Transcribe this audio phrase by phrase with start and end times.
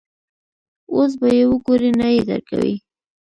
[0.93, 2.75] اوس به یې وګورې، نه یې درکوي.